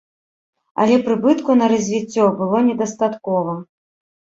Але 0.85 0.95
прыбытку 1.09 1.51
на 1.59 1.69
развіццё 1.73 2.23
было 2.41 2.65
недастаткова. 2.73 3.57